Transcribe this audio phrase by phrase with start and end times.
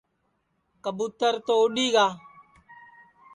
[0.83, 2.07] کٻُُوتر تو اُڈؔی گا